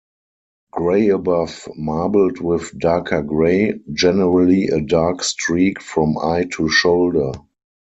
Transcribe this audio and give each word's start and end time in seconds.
Grey 0.71 1.09
above, 1.09 1.67
marbled 1.77 2.39
with 2.41 2.75
darker 2.79 3.21
grey; 3.21 3.79
generally 3.93 4.65
a 4.69 4.81
dark 4.81 5.23
streak 5.23 5.79
from 5.79 6.17
eye 6.17 6.47
to 6.53 6.67
shoulder. 6.69 7.31